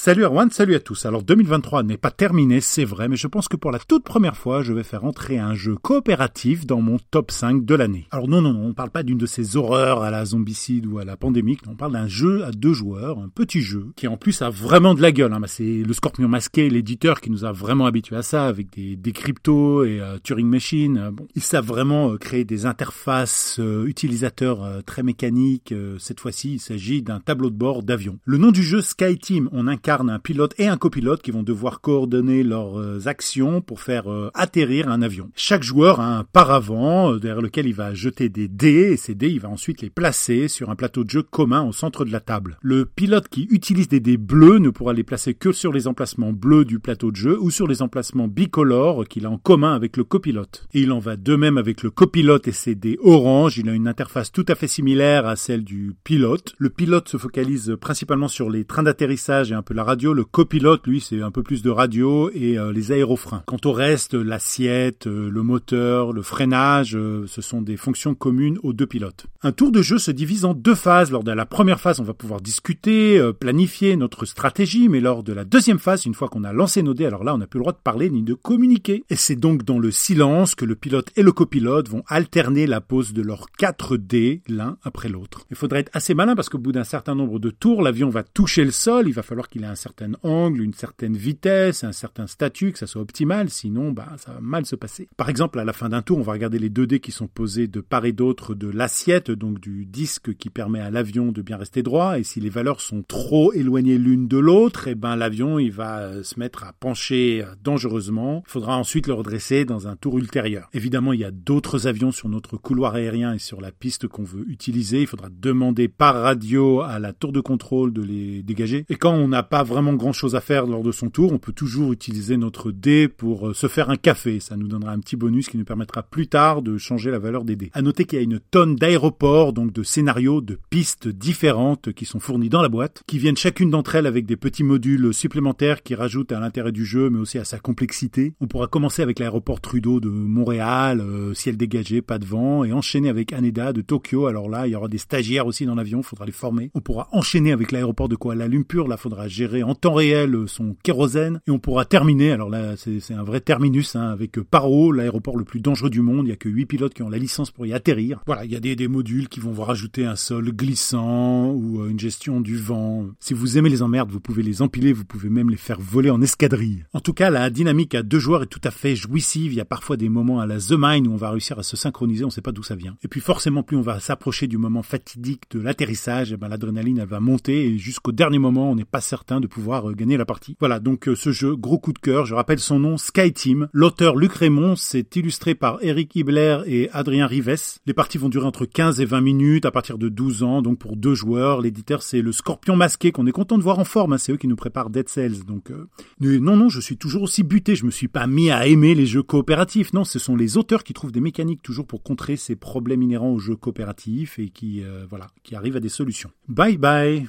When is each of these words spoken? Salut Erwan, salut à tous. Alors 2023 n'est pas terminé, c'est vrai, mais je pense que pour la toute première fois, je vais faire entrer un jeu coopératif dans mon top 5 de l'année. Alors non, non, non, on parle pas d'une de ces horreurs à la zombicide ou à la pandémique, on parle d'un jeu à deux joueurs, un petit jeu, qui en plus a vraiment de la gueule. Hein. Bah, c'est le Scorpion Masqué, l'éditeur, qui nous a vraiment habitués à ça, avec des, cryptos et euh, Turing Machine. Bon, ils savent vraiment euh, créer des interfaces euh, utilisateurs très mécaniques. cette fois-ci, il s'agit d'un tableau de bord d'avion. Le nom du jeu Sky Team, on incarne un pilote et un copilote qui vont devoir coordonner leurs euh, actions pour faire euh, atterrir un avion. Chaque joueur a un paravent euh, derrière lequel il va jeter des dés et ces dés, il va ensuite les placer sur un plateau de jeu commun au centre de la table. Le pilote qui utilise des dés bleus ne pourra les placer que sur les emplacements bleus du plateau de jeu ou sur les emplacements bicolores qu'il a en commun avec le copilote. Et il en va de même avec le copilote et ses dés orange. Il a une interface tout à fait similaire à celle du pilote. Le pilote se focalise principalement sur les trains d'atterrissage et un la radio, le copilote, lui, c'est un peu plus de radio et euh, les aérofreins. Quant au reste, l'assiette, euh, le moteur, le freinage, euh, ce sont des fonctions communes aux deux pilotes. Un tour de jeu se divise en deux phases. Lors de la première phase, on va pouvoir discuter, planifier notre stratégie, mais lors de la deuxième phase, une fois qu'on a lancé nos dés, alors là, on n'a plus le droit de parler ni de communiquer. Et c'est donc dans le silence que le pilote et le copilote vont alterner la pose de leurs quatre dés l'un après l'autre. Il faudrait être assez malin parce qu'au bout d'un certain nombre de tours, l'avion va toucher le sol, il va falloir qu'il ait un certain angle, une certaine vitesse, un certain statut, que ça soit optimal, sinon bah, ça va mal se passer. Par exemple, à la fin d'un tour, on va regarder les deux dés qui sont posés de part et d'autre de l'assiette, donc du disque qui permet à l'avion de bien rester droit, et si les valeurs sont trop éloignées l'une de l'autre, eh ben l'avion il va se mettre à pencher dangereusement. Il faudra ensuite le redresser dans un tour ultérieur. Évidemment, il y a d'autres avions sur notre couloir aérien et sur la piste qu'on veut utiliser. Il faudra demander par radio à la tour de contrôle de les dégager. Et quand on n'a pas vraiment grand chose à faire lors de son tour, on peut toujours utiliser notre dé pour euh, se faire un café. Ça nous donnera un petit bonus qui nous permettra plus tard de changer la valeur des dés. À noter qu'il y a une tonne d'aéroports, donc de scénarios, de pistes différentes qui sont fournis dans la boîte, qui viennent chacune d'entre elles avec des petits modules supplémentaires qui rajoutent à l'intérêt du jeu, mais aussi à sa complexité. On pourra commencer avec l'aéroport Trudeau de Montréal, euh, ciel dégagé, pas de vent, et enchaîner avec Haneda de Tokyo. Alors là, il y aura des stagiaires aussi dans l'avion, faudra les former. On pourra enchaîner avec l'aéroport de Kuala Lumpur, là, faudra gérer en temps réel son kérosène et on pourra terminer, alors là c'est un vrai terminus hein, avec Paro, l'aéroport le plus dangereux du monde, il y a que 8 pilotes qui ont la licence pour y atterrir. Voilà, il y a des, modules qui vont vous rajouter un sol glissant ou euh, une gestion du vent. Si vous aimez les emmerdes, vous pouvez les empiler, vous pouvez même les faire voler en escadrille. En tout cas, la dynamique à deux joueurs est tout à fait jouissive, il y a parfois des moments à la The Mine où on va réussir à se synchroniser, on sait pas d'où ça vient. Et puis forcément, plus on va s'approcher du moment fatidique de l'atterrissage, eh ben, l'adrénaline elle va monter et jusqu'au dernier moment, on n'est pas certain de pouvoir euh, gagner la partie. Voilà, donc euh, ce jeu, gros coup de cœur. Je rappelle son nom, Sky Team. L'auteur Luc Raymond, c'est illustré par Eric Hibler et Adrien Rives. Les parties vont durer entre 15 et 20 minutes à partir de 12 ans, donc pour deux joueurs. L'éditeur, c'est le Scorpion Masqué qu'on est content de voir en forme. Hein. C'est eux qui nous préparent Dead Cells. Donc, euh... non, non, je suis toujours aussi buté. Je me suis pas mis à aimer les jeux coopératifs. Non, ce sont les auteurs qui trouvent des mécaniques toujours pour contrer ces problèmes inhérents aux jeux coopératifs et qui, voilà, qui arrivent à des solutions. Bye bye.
Salut 0.00 0.22
Erwan, 0.22 0.48
salut 0.48 0.76
à 0.76 0.78
tous. 0.78 1.06
Alors 1.06 1.24
2023 1.24 1.82
n'est 1.82 1.96
pas 1.96 2.12
terminé, 2.12 2.60
c'est 2.60 2.84
vrai, 2.84 3.08
mais 3.08 3.16
je 3.16 3.26
pense 3.26 3.48
que 3.48 3.56
pour 3.56 3.72
la 3.72 3.80
toute 3.80 4.04
première 4.04 4.36
fois, 4.36 4.62
je 4.62 4.72
vais 4.72 4.84
faire 4.84 5.04
entrer 5.04 5.40
un 5.40 5.54
jeu 5.54 5.74
coopératif 5.74 6.64
dans 6.66 6.80
mon 6.80 6.98
top 7.10 7.32
5 7.32 7.64
de 7.64 7.74
l'année. 7.74 8.06
Alors 8.12 8.28
non, 8.28 8.40
non, 8.40 8.52
non, 8.52 8.66
on 8.66 8.74
parle 8.74 8.90
pas 8.90 9.02
d'une 9.02 9.18
de 9.18 9.26
ces 9.26 9.56
horreurs 9.56 10.04
à 10.04 10.12
la 10.12 10.24
zombicide 10.24 10.86
ou 10.86 11.00
à 11.00 11.04
la 11.04 11.16
pandémique, 11.16 11.62
on 11.66 11.74
parle 11.74 11.94
d'un 11.94 12.06
jeu 12.06 12.44
à 12.44 12.52
deux 12.52 12.74
joueurs, 12.74 13.18
un 13.18 13.28
petit 13.28 13.60
jeu, 13.60 13.86
qui 13.96 14.06
en 14.06 14.16
plus 14.16 14.40
a 14.40 14.50
vraiment 14.50 14.94
de 14.94 15.02
la 15.02 15.10
gueule. 15.10 15.32
Hein. 15.32 15.40
Bah, 15.40 15.48
c'est 15.48 15.82
le 15.82 15.92
Scorpion 15.92 16.28
Masqué, 16.28 16.70
l'éditeur, 16.70 17.20
qui 17.20 17.32
nous 17.32 17.44
a 17.44 17.50
vraiment 17.50 17.86
habitués 17.86 18.14
à 18.14 18.22
ça, 18.22 18.46
avec 18.46 18.68
des, 18.70 19.12
cryptos 19.12 19.82
et 19.82 20.00
euh, 20.00 20.18
Turing 20.22 20.46
Machine. 20.46 21.10
Bon, 21.12 21.26
ils 21.34 21.42
savent 21.42 21.66
vraiment 21.66 22.12
euh, 22.12 22.18
créer 22.18 22.44
des 22.44 22.66
interfaces 22.66 23.56
euh, 23.58 23.84
utilisateurs 23.86 24.84
très 24.86 25.02
mécaniques. 25.02 25.74
cette 25.98 26.20
fois-ci, 26.20 26.52
il 26.52 26.60
s'agit 26.60 27.02
d'un 27.02 27.18
tableau 27.18 27.50
de 27.50 27.56
bord 27.56 27.82
d'avion. 27.82 28.20
Le 28.24 28.38
nom 28.38 28.52
du 28.52 28.62
jeu 28.62 28.80
Sky 28.80 29.18
Team, 29.18 29.48
on 29.50 29.66
incarne 29.66 29.87
un 29.88 30.18
pilote 30.18 30.54
et 30.58 30.66
un 30.66 30.76
copilote 30.76 31.22
qui 31.22 31.30
vont 31.30 31.42
devoir 31.42 31.80
coordonner 31.80 32.42
leurs 32.42 32.78
euh, 32.78 33.00
actions 33.06 33.62
pour 33.62 33.80
faire 33.80 34.10
euh, 34.10 34.30
atterrir 34.34 34.88
un 34.88 35.00
avion. 35.00 35.30
Chaque 35.34 35.62
joueur 35.62 36.00
a 36.00 36.18
un 36.18 36.24
paravent 36.24 37.12
euh, 37.12 37.18
derrière 37.18 37.40
lequel 37.40 37.66
il 37.66 37.74
va 37.74 37.94
jeter 37.94 38.28
des 38.28 38.48
dés 38.48 38.92
et 38.92 38.96
ces 38.96 39.14
dés, 39.14 39.30
il 39.30 39.40
va 39.40 39.48
ensuite 39.48 39.80
les 39.80 39.88
placer 39.88 40.48
sur 40.48 40.68
un 40.68 40.76
plateau 40.76 41.04
de 41.04 41.10
jeu 41.10 41.22
commun 41.22 41.62
au 41.62 41.72
centre 41.72 42.04
de 42.04 42.12
la 42.12 42.20
table. 42.20 42.58
Le 42.60 42.84
pilote 42.84 43.28
qui 43.28 43.48
utilise 43.50 43.88
des 43.88 44.00
dés 44.00 44.18
bleus 44.18 44.58
ne 44.58 44.68
pourra 44.68 44.92
les 44.92 45.04
placer 45.04 45.32
que 45.32 45.52
sur 45.52 45.72
les 45.72 45.88
emplacements 45.88 46.32
bleus 46.32 46.66
du 46.66 46.80
plateau 46.80 47.10
de 47.10 47.16
jeu 47.16 47.38
ou 47.40 47.50
sur 47.50 47.66
les 47.66 47.80
emplacements 47.80 48.28
bicolores 48.28 49.06
qu'il 49.08 49.24
a 49.24 49.30
en 49.30 49.38
commun 49.38 49.74
avec 49.74 49.96
le 49.96 50.04
copilote. 50.04 50.66
Et 50.74 50.80
il 50.80 50.92
en 50.92 50.98
va 50.98 51.16
de 51.16 51.34
même 51.34 51.56
avec 51.56 51.82
le 51.82 51.90
copilote 51.90 52.46
et 52.46 52.52
ses 52.52 52.74
dés 52.74 52.98
orange. 53.02 53.56
Il 53.56 53.68
a 53.70 53.72
une 53.72 53.88
interface 53.88 54.32
tout 54.32 54.44
à 54.48 54.54
fait 54.54 54.68
similaire 54.68 55.26
à 55.26 55.36
celle 55.36 55.64
du 55.64 55.94
pilote. 56.04 56.54
Le 56.58 56.68
pilote 56.68 57.08
se 57.08 57.16
focalise 57.16 57.76
principalement 57.80 58.28
sur 58.28 58.50
les 58.50 58.64
trains 58.64 58.82
d'atterrissage 58.82 59.50
et 59.50 59.54
un 59.54 59.62
la 59.74 59.84
radio, 59.84 60.12
le 60.12 60.24
copilote, 60.24 60.86
lui, 60.86 61.00
c'est 61.00 61.20
un 61.22 61.30
peu 61.30 61.42
plus 61.42 61.62
de 61.62 61.70
radio 61.70 62.30
et 62.34 62.58
euh, 62.58 62.72
les 62.72 62.92
aérofreins. 62.92 63.42
Quant 63.46 63.58
au 63.64 63.72
reste, 63.72 64.14
l'assiette, 64.14 65.06
euh, 65.06 65.30
le 65.30 65.42
moteur, 65.42 66.12
le 66.12 66.22
freinage, 66.22 66.96
euh, 66.96 67.24
ce 67.26 67.42
sont 67.42 67.62
des 67.62 67.76
fonctions 67.76 68.14
communes 68.14 68.58
aux 68.62 68.72
deux 68.72 68.86
pilotes. 68.86 69.26
Un 69.42 69.52
tour 69.52 69.70
de 69.70 69.82
jeu 69.82 69.98
se 69.98 70.10
divise 70.10 70.44
en 70.44 70.54
deux 70.54 70.74
phases. 70.74 71.10
Lors 71.10 71.24
de 71.24 71.32
la 71.32 71.46
première 71.46 71.80
phase, 71.80 72.00
on 72.00 72.04
va 72.04 72.14
pouvoir 72.14 72.40
discuter, 72.40 73.20
planifier 73.38 73.96
notre 73.96 74.26
stratégie, 74.26 74.88
mais 74.88 75.00
lors 75.00 75.22
de 75.22 75.32
la 75.32 75.44
deuxième 75.44 75.78
phase, 75.78 76.06
une 76.06 76.14
fois 76.14 76.28
qu'on 76.28 76.44
a 76.44 76.52
lancé 76.52 76.82
nos 76.82 76.94
dés, 76.94 77.06
alors 77.06 77.24
là, 77.24 77.34
on 77.34 77.38
n'a 77.38 77.46
plus 77.46 77.58
le 77.58 77.62
droit 77.62 77.72
de 77.72 77.78
parler 77.78 78.10
ni 78.10 78.22
de 78.22 78.34
communiquer. 78.34 79.04
Et 79.10 79.16
c'est 79.16 79.36
donc 79.36 79.64
dans 79.64 79.78
le 79.78 79.90
silence 79.90 80.54
que 80.54 80.64
le 80.64 80.74
pilote 80.74 81.10
et 81.16 81.22
le 81.22 81.32
copilote 81.32 81.88
vont 81.88 82.02
alterner 82.08 82.66
la 82.66 82.80
pose 82.80 83.12
de 83.12 83.22
leurs 83.22 83.50
quatre 83.50 83.96
dés 83.96 84.42
l'un 84.48 84.76
après 84.82 85.08
l'autre. 85.08 85.46
Il 85.50 85.56
faudrait 85.56 85.80
être 85.80 85.90
assez 85.94 86.14
malin 86.14 86.34
parce 86.34 86.48
qu'au 86.48 86.58
bout 86.58 86.72
d'un 86.72 86.84
certain 86.84 87.14
nombre 87.14 87.38
de 87.38 87.50
tours, 87.50 87.82
l'avion 87.82 88.08
va 88.08 88.22
toucher 88.22 88.64
le 88.64 88.70
sol, 88.70 89.08
il 89.08 89.14
va 89.14 89.22
falloir 89.22 89.48
qu'il 89.48 89.57
ait 89.62 89.66
un 89.66 89.74
certain 89.74 90.12
angle, 90.22 90.62
une 90.62 90.74
certaine 90.74 91.16
vitesse, 91.16 91.84
un 91.84 91.92
certain 91.92 92.26
statut, 92.26 92.72
que 92.72 92.78
ça 92.78 92.86
soit 92.86 93.02
optimal, 93.02 93.50
sinon 93.50 93.92
bah, 93.92 94.08
ça 94.16 94.32
va 94.32 94.40
mal 94.40 94.66
se 94.66 94.76
passer. 94.76 95.08
Par 95.16 95.28
exemple, 95.28 95.58
à 95.58 95.64
la 95.64 95.72
fin 95.72 95.88
d'un 95.88 96.02
tour, 96.02 96.18
on 96.18 96.22
va 96.22 96.32
regarder 96.32 96.58
les 96.58 96.70
deux 96.70 96.86
dés 96.86 97.00
qui 97.00 97.12
sont 97.12 97.28
posés 97.28 97.66
de 97.66 97.80
part 97.80 98.04
et 98.04 98.12
d'autre 98.12 98.54
de 98.54 98.68
l'assiette, 98.68 99.30
donc 99.30 99.60
du 99.60 99.86
disque 99.86 100.34
qui 100.36 100.50
permet 100.50 100.80
à 100.80 100.90
l'avion 100.90 101.32
de 101.32 101.42
bien 101.42 101.56
rester 101.56 101.82
droit, 101.82 102.18
et 102.18 102.24
si 102.24 102.40
les 102.40 102.50
valeurs 102.50 102.80
sont 102.80 103.02
trop 103.02 103.52
éloignées 103.52 103.98
l'une 103.98 104.28
de 104.28 104.38
l'autre, 104.38 104.88
eh 104.88 104.94
ben 104.94 105.16
l'avion 105.16 105.58
il 105.58 105.72
va 105.72 106.22
se 106.22 106.38
mettre 106.38 106.64
à 106.64 106.72
pencher 106.72 107.44
dangereusement. 107.62 108.42
Il 108.46 108.50
faudra 108.50 108.76
ensuite 108.76 109.06
le 109.06 109.14
redresser 109.14 109.64
dans 109.64 109.88
un 109.88 109.96
tour 109.96 110.18
ultérieur. 110.18 110.68
Évidemment, 110.72 111.12
il 111.12 111.20
y 111.20 111.24
a 111.24 111.30
d'autres 111.30 111.86
avions 111.86 112.12
sur 112.12 112.28
notre 112.28 112.56
couloir 112.56 112.94
aérien 112.94 113.34
et 113.34 113.38
sur 113.38 113.60
la 113.60 113.72
piste 113.72 114.08
qu'on 114.08 114.24
veut 114.24 114.48
utiliser. 114.48 115.02
Il 115.02 115.06
faudra 115.06 115.28
demander 115.30 115.88
par 115.88 116.14
radio 116.14 116.80
à 116.82 116.98
la 116.98 117.12
tour 117.12 117.32
de 117.32 117.40
contrôle 117.40 117.92
de 117.92 118.02
les 118.02 118.42
dégager. 118.42 118.84
Et 118.88 118.96
quand 118.96 119.12
on 119.12 119.28
n'a 119.28 119.42
pas 119.48 119.62
vraiment 119.62 119.94
grand 119.94 120.12
chose 120.12 120.34
à 120.34 120.40
faire 120.40 120.66
lors 120.66 120.82
de 120.82 120.92
son 120.92 121.10
tour, 121.10 121.32
on 121.32 121.38
peut 121.38 121.52
toujours 121.52 121.92
utiliser 121.92 122.36
notre 122.36 122.70
dé 122.70 123.08
pour 123.08 123.48
euh, 123.48 123.54
se 123.54 123.66
faire 123.66 123.90
un 123.90 123.96
café. 123.96 124.40
Ça 124.40 124.56
nous 124.56 124.68
donnera 124.68 124.92
un 124.92 125.00
petit 125.00 125.16
bonus 125.16 125.48
qui 125.48 125.58
nous 125.58 125.64
permettra 125.64 126.02
plus 126.02 126.26
tard 126.26 126.62
de 126.62 126.78
changer 126.78 127.10
la 127.10 127.18
valeur 127.18 127.44
des 127.44 127.56
dés. 127.56 127.70
À 127.72 127.82
noter 127.82 128.04
qu'il 128.04 128.18
y 128.18 128.20
a 128.20 128.24
une 128.24 128.40
tonne 128.40 128.76
d'aéroports, 128.76 129.52
donc 129.52 129.72
de 129.72 129.82
scénarios, 129.82 130.40
de 130.40 130.58
pistes 130.70 131.08
différentes 131.08 131.92
qui 131.92 132.04
sont 132.04 132.20
fournis 132.20 132.48
dans 132.48 132.62
la 132.62 132.68
boîte, 132.68 133.02
qui 133.06 133.18
viennent 133.18 133.36
chacune 133.36 133.70
d'entre 133.70 133.94
elles 133.94 134.06
avec 134.06 134.26
des 134.26 134.36
petits 134.36 134.64
modules 134.64 135.14
supplémentaires 135.14 135.82
qui 135.82 135.94
rajoutent 135.94 136.32
à 136.32 136.40
l'intérêt 136.40 136.72
du 136.72 136.84
jeu, 136.84 137.10
mais 137.10 137.18
aussi 137.18 137.38
à 137.38 137.44
sa 137.44 137.58
complexité. 137.58 138.34
On 138.40 138.46
pourra 138.46 138.66
commencer 138.66 139.02
avec 139.02 139.18
l'aéroport 139.18 139.60
Trudeau 139.60 140.00
de 140.00 140.08
Montréal, 140.08 141.00
euh, 141.00 141.34
ciel 141.34 141.56
dégagé, 141.56 142.02
pas 142.02 142.18
de 142.18 142.26
vent, 142.26 142.64
et 142.64 142.72
enchaîner 142.72 143.08
avec 143.08 143.32
Haneda 143.32 143.72
de 143.72 143.80
Tokyo. 143.80 144.26
Alors 144.26 144.48
là, 144.48 144.66
il 144.66 144.72
y 144.72 144.76
aura 144.76 144.88
des 144.88 144.98
stagiaires 144.98 145.46
aussi 145.46 145.66
dans 145.66 145.74
l'avion, 145.74 146.02
faudra 146.02 146.26
les 146.26 146.32
former. 146.32 146.70
On 146.74 146.80
pourra 146.80 147.08
enchaîner 147.12 147.52
avec 147.52 147.72
l'aéroport 147.72 148.08
de 148.08 148.16
Kuala 148.16 148.48
Lumpur, 148.48 148.88
là, 148.88 148.96
faudra 148.96 149.28
gérer 149.38 149.62
en 149.62 149.76
temps 149.76 149.94
réel 149.94 150.36
son 150.48 150.74
kérosène 150.82 151.40
et 151.46 151.52
on 151.52 151.60
pourra 151.60 151.84
terminer, 151.84 152.32
alors 152.32 152.50
là 152.50 152.74
c'est 152.76 153.14
un 153.14 153.22
vrai 153.22 153.40
terminus 153.40 153.94
hein, 153.94 154.10
avec 154.10 154.40
Paro, 154.40 154.90
l'aéroport 154.90 155.36
le 155.36 155.44
plus 155.44 155.60
dangereux 155.60 155.90
du 155.90 156.02
monde, 156.02 156.26
il 156.26 156.30
y 156.30 156.32
a 156.32 156.36
que 156.36 156.48
8 156.48 156.66
pilotes 156.66 156.94
qui 156.94 157.02
ont 157.02 157.08
la 157.08 157.18
licence 157.18 157.52
pour 157.52 157.64
y 157.64 157.72
atterrir. 157.72 158.20
Voilà, 158.26 158.44
il 158.44 158.52
y 158.52 158.56
a 158.56 158.60
des, 158.60 158.88
modules 158.88 159.28
qui 159.28 159.38
vont 159.38 159.52
vous 159.52 159.62
rajouter 159.62 160.06
un 160.06 160.16
sol 160.16 160.50
glissant 160.50 161.50
ou 161.50 161.82
euh, 161.82 161.90
une 161.90 162.00
gestion 162.00 162.40
du 162.40 162.56
vent. 162.56 163.06
Si 163.20 163.34
vous 163.34 163.58
aimez 163.58 163.68
les 163.68 163.82
emmerdes, 163.82 164.10
vous 164.10 164.18
pouvez 164.18 164.42
les 164.42 164.62
empiler, 164.62 164.92
vous 164.92 165.04
pouvez 165.04 165.28
même 165.28 165.50
les 165.50 165.56
faire 165.56 165.78
voler 165.78 166.10
en 166.10 166.22
escadrille. 166.22 166.84
En 166.92 167.00
tout 167.00 167.12
cas, 167.12 167.30
la 167.30 167.50
dynamique 167.50 167.94
à 167.94 168.02
deux 168.02 168.18
joueurs 168.18 168.42
est 168.42 168.46
tout 168.46 168.60
à 168.64 168.70
fait 168.70 168.96
jouissive, 168.96 169.52
il 169.52 169.56
y 169.56 169.60
a 169.60 169.66
parfois 169.66 169.96
des 169.96 170.08
moments 170.08 170.40
à 170.40 170.46
la 170.46 170.58
The 170.58 170.74
Mine 170.76 171.06
où 171.06 171.12
on 171.12 171.16
va 171.16 171.30
réussir 171.30 171.58
à 171.58 171.62
se 171.62 171.76
synchroniser, 171.76 172.24
on 172.24 172.30
sait 172.30 172.40
pas 172.40 172.52
d'où 172.52 172.62
ça 172.62 172.74
vient. 172.74 172.96
Et 173.04 173.08
puis 173.08 173.20
forcément, 173.20 173.62
plus 173.62 173.76
on 173.76 173.82
va 173.82 174.00
s'approcher 174.00 174.48
du 174.48 174.58
moment 174.58 174.82
fatidique 174.82 175.42
de 175.50 175.60
l'atterrissage, 175.60 176.32
eh 176.32 176.36
ben, 176.36 176.48
l'adrénaline 176.48 176.98
elle 176.98 177.08
va 177.08 177.20
monter 177.20 177.66
et 177.66 177.78
jusqu'au 177.78 178.12
dernier 178.12 178.38
moment, 178.38 178.70
on 178.70 178.74
n'est 178.74 178.84
pas 178.84 179.00
certain 179.00 179.27
de 179.38 179.46
pouvoir 179.46 179.90
euh, 179.90 179.92
gagner 179.92 180.16
la 180.16 180.24
partie. 180.24 180.56
Voilà, 180.58 180.80
donc 180.80 181.08
euh, 181.08 181.14
ce 181.14 181.30
jeu, 181.30 181.54
gros 181.54 181.78
coup 181.78 181.92
de 181.92 181.98
cœur. 181.98 182.24
Je 182.24 182.34
rappelle 182.34 182.58
son 182.58 182.78
nom, 182.78 182.96
Sky 182.96 183.32
Team. 183.32 183.68
L'auteur 183.72 184.16
Luc 184.16 184.32
Raymond, 184.32 184.76
c'est 184.76 185.14
illustré 185.16 185.54
par 185.54 185.78
Eric 185.82 186.16
Hibler 186.16 186.60
et 186.66 186.88
Adrien 186.92 187.26
Rives. 187.26 187.78
Les 187.86 187.94
parties 187.94 188.18
vont 188.18 188.28
durer 188.28 188.46
entre 188.46 188.66
15 188.66 189.00
et 189.00 189.04
20 189.04 189.20
minutes 189.20 189.66
à 189.66 189.70
partir 189.70 189.98
de 189.98 190.08
12 190.08 190.42
ans, 190.42 190.62
donc 190.62 190.78
pour 190.78 190.96
deux 190.96 191.14
joueurs. 191.14 191.60
L'éditeur, 191.60 192.02
c'est 192.02 192.22
le 192.22 192.32
Scorpion 192.32 192.76
Masqué 192.76 193.12
qu'on 193.12 193.26
est 193.26 193.32
content 193.32 193.58
de 193.58 193.62
voir 193.62 193.78
en 193.78 193.84
forme. 193.84 194.14
Hein. 194.14 194.18
C'est 194.18 194.32
eux 194.32 194.36
qui 194.36 194.48
nous 194.48 194.56
préparent 194.56 194.90
Dead 194.90 195.08
Cells. 195.08 195.44
Donc, 195.46 195.70
euh... 195.70 195.88
non, 196.20 196.56
non, 196.56 196.68
je 196.68 196.80
suis 196.80 196.96
toujours 196.96 197.22
aussi 197.22 197.42
buté. 197.42 197.76
Je 197.76 197.84
me 197.84 197.90
suis 197.90 198.08
pas 198.08 198.26
mis 198.26 198.50
à 198.50 198.66
aimer 198.66 198.94
les 198.94 199.06
jeux 199.06 199.22
coopératifs. 199.22 199.92
Non, 199.92 200.04
ce 200.04 200.18
sont 200.18 200.36
les 200.36 200.56
auteurs 200.56 200.84
qui 200.84 200.94
trouvent 200.94 201.12
des 201.12 201.20
mécaniques 201.20 201.62
toujours 201.62 201.86
pour 201.86 202.02
contrer 202.02 202.36
ces 202.36 202.56
problèmes 202.56 203.02
inhérents 203.02 203.30
aux 203.30 203.38
jeux 203.38 203.56
coopératifs 203.56 204.38
et 204.38 204.48
qui, 204.48 204.82
voilà, 205.08 205.28
qui 205.42 205.54
arrivent 205.54 205.76
à 205.76 205.80
des 205.80 205.88
solutions. 205.88 206.30
Bye 206.48 206.78
bye. 206.78 207.28